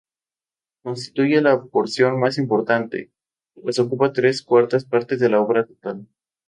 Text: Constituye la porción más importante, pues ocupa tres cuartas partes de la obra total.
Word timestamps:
Constituye 0.81 1.41
la 1.41 1.61
porción 1.63 2.19
más 2.19 2.39
importante, 2.39 3.11
pues 3.53 3.77
ocupa 3.77 4.11
tres 4.13 4.41
cuartas 4.41 4.83
partes 4.83 5.19
de 5.19 5.29
la 5.29 5.39
obra 5.41 5.67
total. 5.67 6.07